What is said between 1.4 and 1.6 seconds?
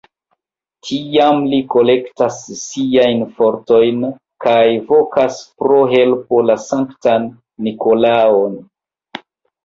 li